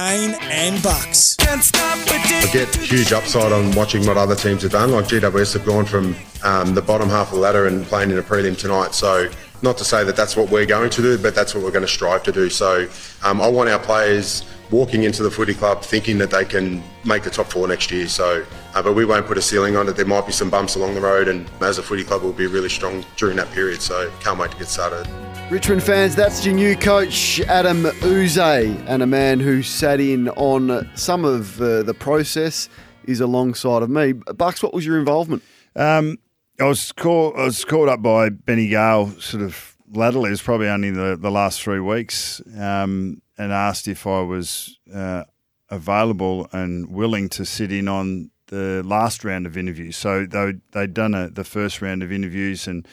Kane 0.00 0.34
and 0.40 0.82
Bucks. 0.82 1.36
I 1.40 2.48
get 2.50 2.74
huge 2.74 3.12
upside 3.12 3.52
on 3.52 3.70
watching 3.72 4.06
what 4.06 4.16
other 4.16 4.34
teams 4.34 4.62
have 4.62 4.72
done. 4.72 4.92
Like 4.92 5.04
GWS 5.04 5.52
have 5.52 5.66
gone 5.66 5.84
from 5.84 6.16
um, 6.42 6.74
the 6.74 6.80
bottom 6.80 7.10
half 7.10 7.28
of 7.28 7.34
the 7.34 7.40
ladder 7.40 7.66
and 7.66 7.84
playing 7.84 8.10
in 8.10 8.16
a 8.16 8.22
prelim 8.22 8.56
tonight. 8.56 8.94
So 8.94 9.28
not 9.60 9.76
to 9.76 9.84
say 9.84 10.02
that 10.04 10.16
that's 10.16 10.36
what 10.36 10.48
we're 10.48 10.64
going 10.64 10.88
to 10.88 11.02
do, 11.02 11.18
but 11.18 11.34
that's 11.34 11.54
what 11.54 11.62
we're 11.62 11.70
going 11.70 11.84
to 11.84 11.92
strive 11.92 12.22
to 12.22 12.32
do. 12.32 12.48
So 12.48 12.88
um, 13.22 13.42
I 13.42 13.48
want 13.48 13.68
our 13.68 13.78
players 13.78 14.42
walking 14.70 15.02
into 15.02 15.22
the 15.22 15.30
footy 15.30 15.52
club 15.52 15.82
thinking 15.82 16.16
that 16.16 16.30
they 16.30 16.46
can 16.46 16.82
make 17.04 17.22
the 17.22 17.30
top 17.30 17.48
four 17.48 17.68
next 17.68 17.90
year. 17.90 18.08
So, 18.08 18.42
uh, 18.74 18.82
but 18.82 18.94
we 18.94 19.04
won't 19.04 19.26
put 19.26 19.36
a 19.36 19.42
ceiling 19.42 19.76
on 19.76 19.86
it. 19.86 19.96
There 19.96 20.06
might 20.06 20.24
be 20.24 20.32
some 20.32 20.48
bumps 20.48 20.76
along 20.76 20.94
the 20.94 21.02
road, 21.02 21.28
and 21.28 21.46
as 21.60 21.76
a 21.76 21.82
footy 21.82 22.04
club, 22.04 22.22
we'll 22.22 22.32
be 22.32 22.46
really 22.46 22.70
strong 22.70 23.04
during 23.18 23.36
that 23.36 23.50
period. 23.50 23.82
So 23.82 24.10
can't 24.20 24.38
wait 24.38 24.50
to 24.52 24.56
get 24.56 24.68
started. 24.68 25.06
Richmond 25.50 25.82
fans, 25.82 26.14
that's 26.14 26.46
your 26.46 26.54
new 26.54 26.76
coach, 26.76 27.40
Adem 27.46 27.84
Yze, 28.04 28.38
and 28.86 29.02
a 29.02 29.06
man 29.06 29.40
who 29.40 29.64
sat 29.64 29.98
in 29.98 30.28
on 30.28 30.88
some 30.94 31.24
of 31.24 31.60
uh, 31.60 31.82
the 31.82 31.92
process 31.92 32.68
is 33.02 33.20
alongside 33.20 33.82
of 33.82 33.90
me. 33.90 34.12
Bucks, 34.12 34.62
what 34.62 34.72
was 34.72 34.86
your 34.86 34.96
involvement? 34.96 35.42
Um, 35.74 36.18
I 36.60 36.66
was 36.66 36.92
called. 36.92 37.34
I 37.36 37.46
was 37.46 37.64
called 37.64 37.88
up 37.88 38.00
by 38.00 38.28
Benny 38.28 38.68
Gale, 38.68 39.10
sort 39.18 39.42
of 39.42 39.76
latterly. 39.92 40.28
It 40.28 40.30
was 40.30 40.42
probably 40.42 40.68
only 40.68 40.92
the, 40.92 41.18
the 41.20 41.32
last 41.32 41.60
three 41.60 41.80
weeks, 41.80 42.40
um, 42.56 43.20
and 43.36 43.52
asked 43.52 43.88
if 43.88 44.06
I 44.06 44.20
was 44.20 44.78
uh, 44.94 45.24
available 45.68 46.48
and 46.52 46.92
willing 46.92 47.28
to 47.30 47.44
sit 47.44 47.72
in 47.72 47.88
on 47.88 48.30
the 48.46 48.84
last 48.84 49.24
round 49.24 49.46
of 49.46 49.56
interviews. 49.56 49.96
So 49.96 50.26
they 50.26 50.54
they'd 50.70 50.94
done 50.94 51.14
a, 51.14 51.28
the 51.28 51.44
first 51.44 51.82
round 51.82 52.04
of 52.04 52.12
interviews 52.12 52.68
and 52.68 52.86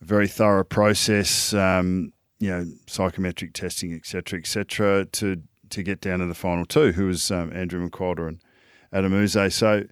very 0.00 0.28
thorough 0.28 0.64
process. 0.64 1.52
Um, 1.54 2.12
you 2.40 2.50
know, 2.50 2.66
psychometric 2.86 3.54
testing, 3.54 3.94
etc., 3.94 4.38
etc., 4.38 5.06
to 5.06 5.42
to 5.70 5.82
get 5.82 6.00
down 6.00 6.18
to 6.18 6.26
the 6.26 6.34
final 6.34 6.66
two, 6.66 6.92
who 6.92 7.06
was 7.06 7.30
um, 7.30 7.50
Andrew 7.54 7.88
McQualter 7.88 8.28
and 8.28 8.40
Adem 8.92 9.24
Yze. 9.24 9.54
So 9.54 9.84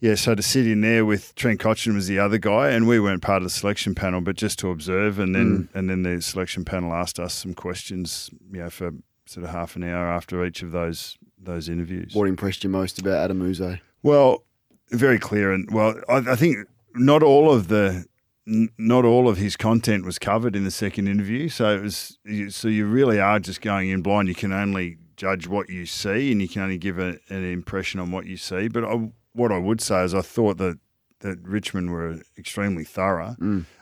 yeah, 0.00 0.14
so 0.14 0.34
to 0.34 0.42
sit 0.42 0.66
in 0.66 0.80
there 0.80 1.04
with 1.04 1.34
Trent 1.34 1.58
Cotchin 1.58 1.94
was 1.94 2.06
the 2.06 2.20
other 2.20 2.38
guy, 2.38 2.70
and 2.70 2.86
we 2.86 3.00
weren't 3.00 3.22
part 3.22 3.38
of 3.38 3.44
the 3.44 3.50
selection 3.50 3.96
panel, 3.96 4.20
but 4.20 4.36
just 4.36 4.58
to 4.60 4.70
observe, 4.70 5.18
and 5.18 5.34
then 5.34 5.68
and 5.74 5.90
then 5.90 6.02
the 6.02 6.22
selection 6.22 6.64
panel 6.64 6.94
asked 6.94 7.18
us 7.18 7.34
some 7.34 7.54
questions, 7.54 8.30
you 8.52 8.60
know, 8.60 8.70
for 8.70 8.92
sort 9.26 9.44
of 9.44 9.50
half 9.50 9.76
an 9.76 9.82
hour 9.82 10.08
after 10.08 10.44
each 10.44 10.62
of 10.62 10.70
those 10.70 11.18
those 11.36 11.68
interviews. 11.68 12.14
What 12.14 12.28
impressed 12.28 12.62
you 12.62 12.70
most 12.70 12.98
about 13.00 13.28
Adem 13.28 13.50
Yze? 13.50 13.80
Well, 14.04 14.44
very 14.90 15.18
clear, 15.18 15.52
and 15.52 15.68
well, 15.72 16.00
I, 16.08 16.18
I 16.18 16.36
think 16.36 16.68
not 16.94 17.24
all 17.24 17.50
of 17.52 17.66
the 17.66 18.06
n- 18.48 18.70
not 18.78 19.04
all 19.04 19.28
of 19.28 19.36
his 19.36 19.56
content 19.56 20.04
was 20.04 20.18
covered 20.18 20.56
in 20.56 20.64
the 20.64 20.70
second 20.70 21.06
interview. 21.08 21.48
So 21.48 21.76
it 21.76 21.82
was 21.82 22.18
you- 22.24 22.50
so 22.50 22.68
you 22.68 22.86
really 22.86 23.20
are 23.20 23.38
just 23.38 23.60
going 23.60 23.90
in 23.90 24.02
blind. 24.02 24.28
You 24.28 24.34
can 24.34 24.52
only 24.52 24.96
judge 25.16 25.46
what 25.46 25.68
you 25.68 25.84
see, 25.86 26.32
and 26.32 26.40
you 26.40 26.48
can 26.48 26.62
only 26.62 26.78
give 26.78 26.98
a, 26.98 27.18
an 27.28 27.44
impression 27.44 28.00
on 28.00 28.10
what 28.10 28.26
you 28.26 28.36
see. 28.36 28.68
But 28.68 28.84
I, 28.84 29.10
what 29.32 29.52
I 29.52 29.58
would 29.58 29.80
say 29.80 30.02
is, 30.04 30.14
I 30.14 30.22
thought 30.22 30.58
that 30.58 30.78
that 31.20 31.38
Richmond 31.42 31.90
were 31.90 32.20
extremely 32.38 32.84
thorough. 32.84 33.34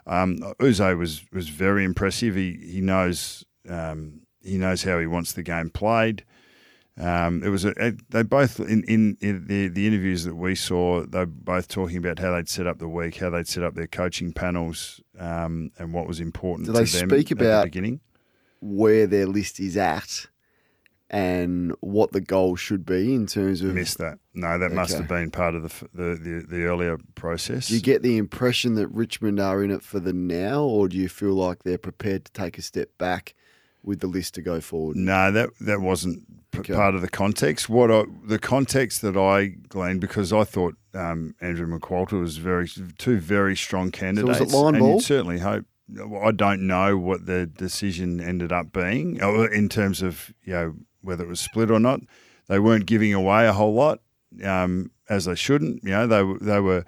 Um, 0.06 0.38
Yze 0.62 0.80
was 0.96 1.22
was 1.32 1.48
very 1.50 1.84
impressive. 1.84 2.34
He 2.34 2.58
he 2.62 2.80
knows 2.80 3.44
um, 3.68 4.20
he 4.42 4.56
knows 4.58 4.82
how 4.84 4.98
he 4.98 5.06
wants 5.06 5.32
the 5.32 5.42
game 5.42 5.70
played. 5.70 6.24
Um, 6.98 7.42
it 7.42 7.50
was 7.50 7.64
a, 7.66 7.74
a- 7.78 7.92
they 8.08 8.22
both 8.22 8.58
in, 8.58 8.82
in, 8.84 9.18
in 9.20 9.46
the 9.46 9.68
the 9.68 9.86
interviews 9.86 10.24
that 10.24 10.34
we 10.34 10.54
saw. 10.54 11.04
They 11.04 11.18
were 11.20 11.26
both 11.26 11.68
talking 11.68 11.98
about 11.98 12.18
how 12.18 12.32
they'd 12.34 12.48
set 12.48 12.66
up 12.66 12.78
the 12.78 12.88
week, 12.88 13.16
how 13.16 13.28
they'd 13.30 13.46
set 13.46 13.62
up 13.62 13.74
their 13.74 13.86
coaching 13.86 14.32
panels, 14.32 15.00
um, 15.18 15.72
and 15.78 15.92
what 15.92 16.06
was 16.06 16.20
important 16.20 16.66
Do 16.66 16.72
to 16.72 16.78
they 16.78 16.84
them 16.84 17.10
speak 17.10 17.30
at 17.32 17.38
the 17.38 17.44
about- 17.46 17.64
beginning. 17.64 18.00
Where 18.62 19.06
their 19.06 19.26
list 19.26 19.60
is 19.60 19.76
at 19.76 20.26
and 21.10 21.72
what 21.80 22.12
the 22.12 22.20
goal 22.22 22.56
should 22.56 22.84
be 22.86 23.14
in 23.14 23.26
terms 23.26 23.60
of. 23.62 23.74
Missed 23.74 23.98
that. 23.98 24.18
No, 24.34 24.58
that 24.58 24.72
must 24.72 24.96
have 24.96 25.06
been 25.06 25.30
part 25.30 25.54
of 25.54 25.62
the, 25.62 25.88
the, 25.94 26.14
the, 26.16 26.46
the 26.48 26.62
earlier 26.64 26.96
process. 27.14 27.68
Do 27.68 27.74
you 27.74 27.80
get 27.80 28.02
the 28.02 28.16
impression 28.16 28.74
that 28.74 28.88
Richmond 28.88 29.38
are 29.38 29.62
in 29.62 29.70
it 29.70 29.82
for 29.82 30.00
the 30.00 30.12
now, 30.14 30.62
or 30.62 30.88
do 30.88 30.96
you 30.96 31.08
feel 31.08 31.34
like 31.34 31.62
they're 31.62 31.78
prepared 31.78 32.24
to 32.24 32.32
take 32.32 32.56
a 32.58 32.62
step 32.62 32.88
back 32.98 33.34
with 33.86 34.00
the 34.00 34.06
list 34.06 34.34
to 34.34 34.42
go 34.42 34.60
forward? 34.60 34.96
No, 34.96 35.32
that 35.32 35.50
that 35.60 35.80
wasn't 35.80 36.22
p- 36.52 36.58
Okay. 36.58 36.74
part 36.74 36.94
of 36.94 37.00
the 37.00 37.08
context. 37.08 37.68
What 37.70 37.90
I, 37.90 38.04
the 38.26 38.38
context 38.38 39.00
that 39.02 39.16
I 39.16 39.46
gleaned 39.68 40.00
because 40.02 40.32
I 40.32 40.44
thought 40.44 40.74
um, 40.94 41.34
Andrew 41.40 41.66
McQualter 41.66 42.20
was 42.20 42.36
very 42.36 42.68
two 42.98 43.18
very 43.18 43.56
strong 43.56 43.90
candidates. 43.90 44.52
line 44.52 44.74
and 44.74 44.82
ball? 44.82 44.92
you'd 44.96 45.02
certainly 45.02 45.38
hope. 45.38 45.64
I 46.20 46.32
don't 46.32 46.66
know 46.66 46.98
what 46.98 47.26
the 47.26 47.46
decision 47.46 48.20
ended 48.20 48.50
up 48.52 48.72
being 48.72 49.22
uh, 49.22 49.42
in 49.44 49.68
terms 49.68 50.02
of 50.02 50.32
you 50.44 50.52
know 50.52 50.74
whether 51.02 51.24
it 51.24 51.28
was 51.28 51.40
split 51.40 51.70
or 51.70 51.78
not. 51.78 52.00
They 52.48 52.58
weren't 52.58 52.86
giving 52.86 53.12
away 53.14 53.46
a 53.46 53.52
whole 53.52 53.74
lot 53.74 54.00
um, 54.44 54.90
as 55.08 55.26
they 55.26 55.36
shouldn't. 55.36 55.84
You 55.84 55.90
know 55.90 56.06
they 56.08 56.44
they 56.44 56.58
were, 56.60 56.84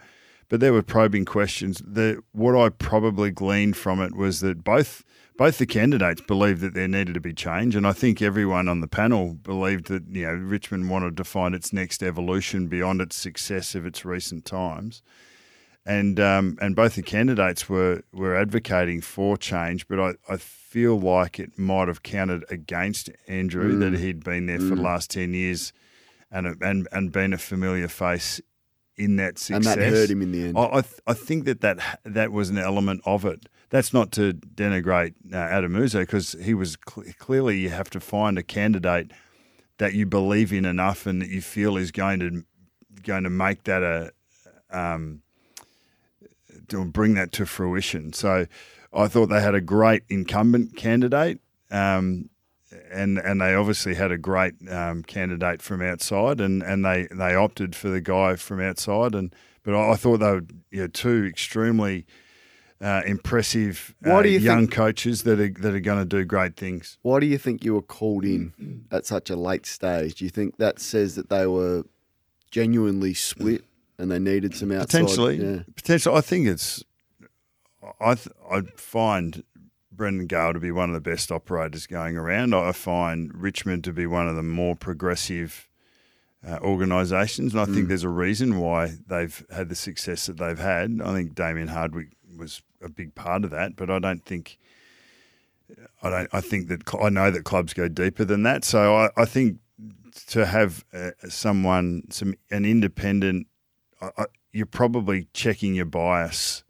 but 0.49 0.59
there 0.59 0.73
were 0.73 0.83
probing 0.83 1.27
questions. 1.27 1.81
The 1.87 2.21
what 2.33 2.57
I 2.57 2.71
probably 2.71 3.31
gleaned 3.31 3.77
from 3.77 4.01
it 4.01 4.17
was 4.17 4.41
that 4.41 4.65
both 4.65 5.05
both 5.39 5.59
the 5.59 5.67
candidates 5.67 6.21
believed 6.21 6.61
that 6.61 6.75
there 6.75 6.89
needed 6.89 7.15
to 7.15 7.21
be 7.21 7.33
change, 7.33 7.77
and 7.77 7.87
I 7.87 7.93
think 7.93 8.21
everyone 8.21 8.69
on 8.69 8.81
the 8.81 8.89
panel 8.89 9.35
believed 9.35 9.87
that 9.87 10.03
you 10.11 10.27
know 10.27 10.35
Richmond 10.35 10.91
wanted 10.91 11.17
to 11.17 11.25
find 11.25 11.55
its 11.55 11.73
next 11.73 12.03
evolution 12.03 12.67
beyond 12.67 13.01
its 13.01 13.15
success 13.15 13.77
of 13.77 13.87
its 13.87 14.05
recent 14.05 14.45
times, 14.45 15.01
and 15.87 16.19
um, 16.19 16.59
and 16.61 16.75
both 16.75 16.97
the 16.97 17.03
candidates 17.03 17.69
were 17.69 18.03
were 18.13 18.37
advocating 18.37 19.01
for 19.01 19.37
change, 19.37 19.87
but 19.87 20.01
I, 20.01 20.15
I 20.29 20.39
feel 20.39 20.99
like 20.99 21.39
it 21.39 21.57
might 21.57 21.87
have 21.87 22.03
counted 22.03 22.45
against 22.51 23.09
Andrew 23.29 23.79
that 23.79 23.95
he'd 23.95 24.25
been 24.25 24.47
there 24.47 24.59
for 24.59 24.75
the 24.75 24.83
last 24.83 25.09
ten 25.09 25.35
years, 25.35 25.73
and 26.33 26.61
and 26.61 26.89
and 26.91 27.13
been 27.13 27.33
a 27.33 27.39
familiar 27.39 27.87
face 27.87 28.41
in 28.99 29.17
that 29.17 29.39
success. 29.39 29.77
and 29.77 29.83
that 29.83 29.89
hurt 29.89 30.11
him 30.11 30.23
in 30.23 30.33
the 30.33 30.45
end. 30.47 30.59
I, 30.59 30.63
I, 30.65 30.81
th- 30.83 31.01
I 31.07 31.15
think 31.15 31.45
that, 31.45 31.61
that 31.61 31.79
that 32.05 32.33
was 32.33 32.51
an 32.51 32.59
element 32.59 33.03
of 33.05 33.25
it. 33.25 33.49
That's 33.71 33.93
not 33.93 34.13
to 34.13 34.33
denigrate 34.33 35.15
uh, 35.33 35.37
Adem 35.37 35.77
Yze 35.85 35.95
because 35.95 36.33
he 36.43 36.55
was 36.55 36.77
cl- 36.89 37.07
clearly 37.19 37.59
you 37.59 37.71
have 37.71 37.91
to 37.91 38.01
find 38.01 38.39
a 38.39 38.43
candidate 38.43 39.11
that 39.79 39.95
you 39.95 40.07
believe 40.07 40.53
in 40.53 40.65
enough 40.65 41.07
and 41.07 41.23
that 41.23 41.29
you 41.29 41.41
feel 41.41 41.77
is 41.77 41.91
going 41.93 42.21
to 42.21 42.45
going 43.03 43.25
to 43.25 43.31
make 43.31 43.65
that 43.65 43.83
a 43.83 44.11
um, 44.71 45.23
to 46.69 46.85
bring 46.85 47.15
that 47.15 47.33
to 47.33 47.47
fruition. 47.47 48.13
So 48.13 48.47
I 48.93 49.09
thought 49.09 49.27
they 49.27 49.41
had 49.41 49.55
a 49.55 49.61
great 49.61 50.03
incumbent 50.09 50.77
candidate. 50.77 51.41
Um, 51.71 52.31
and 52.91 53.19
and 53.19 53.41
they 53.41 53.55
obviously 53.55 53.95
had 53.95 54.11
a 54.13 54.19
great 54.19 54.55
um, 54.71 55.03
candidate 55.03 55.63
from 55.63 55.83
outside, 55.83 56.41
and, 56.41 56.63
and 56.63 56.85
they, 56.85 57.07
they 57.11 57.35
opted 57.35 57.75
for 57.77 57.89
the 57.89 58.01
guy 58.01 58.37
from 58.37 58.61
outside, 58.61 59.15
and 59.15 59.35
but 59.63 59.75
I, 59.75 59.93
I 59.93 59.97
thought 59.97 60.19
they 60.19 60.31
were 60.31 60.45
you 60.71 60.81
know, 60.83 60.87
two 60.87 61.25
extremely 61.25 62.07
uh, 62.81 63.03
impressive 63.07 63.95
uh, 64.07 64.21
you 64.21 64.39
young 64.39 64.61
think- 64.61 64.73
coaches 64.73 65.23
that 65.25 65.41
are 65.41 65.51
that 65.61 65.75
are 65.75 65.81
going 65.81 65.99
to 65.99 66.05
do 66.05 66.25
great 66.25 66.57
things. 66.57 66.99
Why 67.03 67.21
do 67.21 67.27
you 67.27 67.39
think 67.39 67.65
you 67.65 67.75
were 67.75 67.83
called 67.83 68.25
in 68.25 68.85
at 68.91 69.05
such 69.07 69.31
a 69.31 69.37
late 69.37 69.67
stage? 69.67 70.17
Do 70.17 70.25
you 70.25 70.31
think 70.31 70.57
that 70.59 70.79
says 70.79 71.15
that 71.17 71.29
they 71.29 71.47
were 71.47 71.83
genuinely 72.51 73.15
split 73.15 73.65
and 73.99 74.11
they 74.11 74.19
needed 74.19 74.55
some 74.55 74.71
outside? 74.73 74.87
Potentially, 75.03 75.37
Yeah. 75.37 75.63
potentially. 75.75 76.17
I 76.17 76.21
think 76.21 76.47
it's. 76.47 76.85
I 78.01 78.15
th- 78.17 78.35
I 78.51 78.61
find 78.77 79.45
Brendan 79.99 80.27
Gale 80.27 80.55
to 80.55 80.61
be 80.61 80.71
one 80.71 80.89
of 80.89 80.95
the 80.95 81.11
best 81.11 81.31
operators 81.31 81.87
going 81.87 82.17
around. 82.17 82.55
I 82.55 82.73
find 82.73 83.31
Richmond 83.35 83.85
to 83.85 83.93
be 83.93 84.07
one 84.07 84.27
of 84.29 84.37
the 84.37 84.43
more 84.43 84.75
progressive 84.75 85.69
uh, 86.47 86.59
organisations, 86.63 87.53
and 87.53 87.61
I 87.61 87.67
Mm. 87.67 87.75
think 87.75 87.89
there's 87.89 88.05
a 88.05 88.09
reason 88.09 88.59
why 88.59 88.93
they've 89.09 89.45
had 89.51 89.69
the 89.69 89.75
success 89.75 90.27
that 90.27 90.39
they've 90.39 90.59
had. 90.59 91.01
I 91.05 91.13
think 91.13 91.35
Damien 91.35 91.69
Hardwick 91.69 92.11
was 92.37 92.63
a 92.81 92.89
big 92.89 93.15
part 93.17 93.45
of 93.45 93.51
that, 93.51 93.75
but 93.77 93.91
I 93.91 93.99
don't 93.99 94.25
think. 94.25 94.57
I 96.03 96.09
don't. 96.09 96.29
I 96.33 96.41
think 96.41 96.69
that 96.69 96.83
I 97.03 97.09
know 97.11 97.31
that 97.31 97.45
clubs 97.45 97.75
go 97.75 97.89
deeper 97.89 98.25
than 98.25 98.43
that. 98.45 98.65
So 98.65 98.97
I, 98.97 99.11
I 99.17 99.25
think 99.27 99.59
to 100.29 100.47
have 100.47 100.85
uh, 100.95 101.11
someone, 101.29 102.05
some 102.11 102.35
an 102.51 102.65
independent, 102.65 103.49
I, 104.01 104.11
I, 104.17 104.25
you're 104.53 104.65
probably 104.67 105.27
checking 105.35 105.75
your 105.75 105.85
bias. 105.87 106.63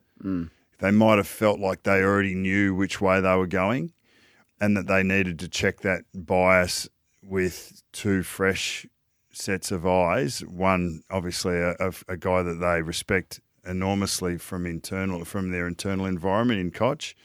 They 0.79 0.91
might 0.91 1.17
have 1.17 1.27
felt 1.27 1.59
like 1.59 1.83
they 1.83 2.03
already 2.03 2.35
knew 2.35 2.75
which 2.75 3.01
way 3.01 3.21
they 3.21 3.35
were 3.35 3.47
going, 3.47 3.93
and 4.61 4.77
that 4.77 4.87
they 4.87 5.03
needed 5.03 5.39
to 5.41 5.49
check 5.49 5.81
that 5.81 6.03
bias 6.15 6.89
with 7.23 7.83
two 7.93 8.23
fresh 8.23 8.87
sets 9.33 9.71
of 9.71 9.87
eyes. 9.87 10.41
One, 10.41 11.03
obviously, 11.11 11.57
a, 11.57 11.93
a, 12.09 12.17
guy 12.17 12.43
that 12.43 12.55
they 12.61 12.83
respect 12.83 13.41
enormously 13.65 14.39
from 14.39 14.67
internal 14.67 15.25
from 15.25 15.51
their 15.51 15.67
internal 15.67 16.07
environment 16.07 16.61
in 16.61 16.71
Cotch, 16.71 17.17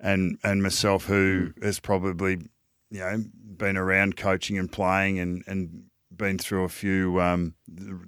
and 0.00 0.38
and 0.42 0.62
myself, 0.62 1.06
who 1.06 1.52
has 1.62 1.78
probably 1.78 2.38
you 2.90 2.98
know 2.98 3.24
been 3.56 3.76
around 3.76 4.16
coaching 4.16 4.58
and 4.58 4.70
playing 4.70 5.18
and 5.18 5.44
and 5.46 5.84
been 6.14 6.38
through 6.38 6.64
a 6.64 6.68
few 6.68 7.20
um, 7.20 7.54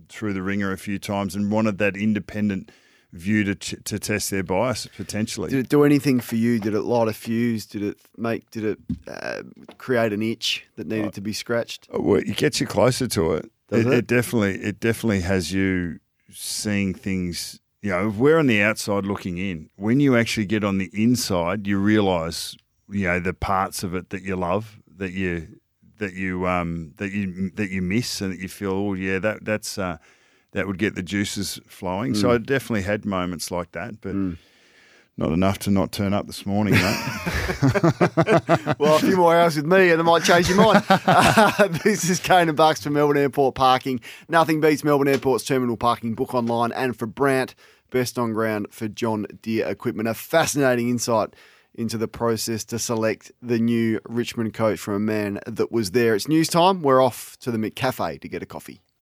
through 0.08 0.32
the 0.32 0.42
ringer 0.42 0.72
a 0.72 0.78
few 0.78 0.98
times 0.98 1.34
and 1.34 1.50
wanted 1.50 1.78
that 1.78 1.96
independent 1.96 2.70
view 3.14 3.44
to 3.44 3.54
ch- 3.54 3.76
to 3.84 3.98
test 3.98 4.30
their 4.30 4.42
bias 4.42 4.88
potentially. 4.96 5.48
Did 5.48 5.60
it 5.60 5.68
do 5.68 5.84
anything 5.84 6.20
for 6.20 6.34
you? 6.36 6.58
Did 6.58 6.74
it 6.74 6.82
light 6.82 7.08
a 7.08 7.12
fuse? 7.12 7.64
Did 7.64 7.82
it 7.82 7.98
make? 8.16 8.50
Did 8.50 8.64
it 8.64 8.78
uh, 9.06 9.42
create 9.78 10.12
an 10.12 10.20
itch 10.22 10.64
that 10.76 10.86
needed 10.86 11.14
to 11.14 11.20
be 11.20 11.32
scratched? 11.32 11.88
Oh, 11.92 12.00
Well, 12.02 12.20
it 12.20 12.36
gets 12.36 12.60
you 12.60 12.66
closer 12.66 13.06
to 13.08 13.32
it. 13.34 13.50
Does 13.68 13.86
it, 13.86 13.92
it? 13.92 14.06
definitely, 14.06 14.56
it 14.62 14.80
definitely 14.80 15.20
has 15.20 15.52
you 15.52 16.00
seeing 16.30 16.92
things. 16.92 17.60
You 17.82 17.90
know, 17.90 18.08
if 18.08 18.16
we're 18.16 18.38
on 18.38 18.46
the 18.46 18.62
outside 18.62 19.04
looking 19.04 19.38
in. 19.38 19.68
When 19.76 20.00
you 20.00 20.16
actually 20.16 20.46
get 20.46 20.64
on 20.64 20.78
the 20.78 20.90
inside, 20.92 21.66
you 21.66 21.78
realise, 21.78 22.56
you 22.90 23.06
know, 23.06 23.20
the 23.20 23.34
parts 23.34 23.82
of 23.82 23.94
it 23.94 24.10
that 24.10 24.22
you 24.22 24.36
love, 24.36 24.78
that 24.96 25.12
you, 25.12 25.60
that 25.98 26.14
you, 26.14 26.46
um, 26.46 26.94
that 26.96 27.12
you, 27.12 27.50
that 27.50 27.70
you 27.70 27.82
miss, 27.82 28.20
and 28.22 28.32
that 28.32 28.38
you 28.40 28.48
feel, 28.48 28.72
oh 28.72 28.94
yeah, 28.94 29.18
that 29.18 29.44
that's 29.44 29.76
uh, 29.78 29.98
that 30.54 30.66
would 30.66 30.78
get 30.78 30.94
the 30.94 31.02
juices 31.02 31.60
flowing. 31.66 32.14
So 32.14 32.30
I 32.30 32.38
definitely 32.38 32.82
had 32.82 33.04
moments 33.04 33.50
like 33.50 33.72
that, 33.72 34.00
but. 34.00 34.16
Not 35.16 35.30
enough 35.30 35.60
to 35.60 35.70
not 35.70 35.92
turn 35.92 36.12
up 36.12 36.26
this 36.26 36.44
morning, 36.44 36.74
mate. 36.74 36.82
Well, 38.80 38.96
a 38.96 38.98
few 38.98 39.16
more 39.16 39.36
hours 39.36 39.54
with 39.54 39.64
me 39.64 39.90
and 39.90 40.00
it 40.00 40.02
might 40.02 40.24
change 40.24 40.48
your 40.48 40.58
mind. 40.58 40.84
Uh, 40.88 41.68
this 41.84 42.10
is 42.10 42.18
Kane 42.18 42.48
and 42.48 42.56
Bucks 42.56 42.82
for 42.82 42.90
Melbourne 42.90 43.18
Airport 43.18 43.54
Parking. 43.54 44.00
Nothing 44.28 44.60
beats 44.60 44.82
Melbourne 44.82 45.06
Airport's 45.06 45.44
terminal 45.44 45.76
parking. 45.76 46.14
Book 46.14 46.34
online 46.34 46.72
and 46.72 46.96
for 46.96 47.06
Brandt, 47.06 47.54
best 47.90 48.18
on 48.18 48.32
ground 48.32 48.66
for 48.72 48.88
John 48.88 49.26
Deere 49.40 49.68
equipment. 49.68 50.08
A 50.08 50.14
fascinating 50.14 50.88
insight 50.88 51.34
into 51.76 51.96
the 51.96 52.08
process 52.08 52.64
to 52.64 52.80
select 52.80 53.30
the 53.40 53.60
new 53.60 54.00
Richmond 54.08 54.52
coach 54.52 54.80
from 54.80 54.94
a 54.94 54.98
man 54.98 55.38
that 55.46 55.70
was 55.70 55.92
there. 55.92 56.16
It's 56.16 56.26
news 56.26 56.48
time. 56.48 56.82
We're 56.82 57.00
off 57.00 57.36
to 57.40 57.52
the 57.52 57.58
McCafe 57.58 58.20
to 58.20 58.28
get 58.28 58.42
a 58.42 58.46
coffee. 58.46 58.80